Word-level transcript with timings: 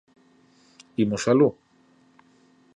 Imos 1.03 1.23
aló. 1.31 1.49